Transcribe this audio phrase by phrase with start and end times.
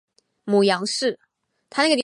[0.43, 1.19] 母杨氏。